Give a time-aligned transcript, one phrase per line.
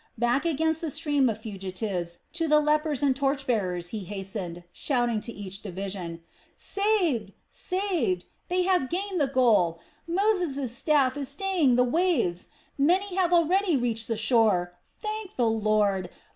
[0.17, 5.21] Back against the stream of fugitives to the lepers and torch bearers he hastened, shouting
[5.21, 6.23] to each division,
[6.55, 7.33] "Saved!
[7.51, 8.25] Saved!
[8.47, 9.79] They have gained the goal.
[10.07, 12.47] Moses' staff is staying the waves.
[12.79, 14.73] Many have already reached the shore.
[14.99, 16.09] Thank the Lord!